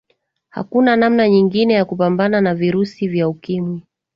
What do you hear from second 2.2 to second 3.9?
na virusi vya ukimwi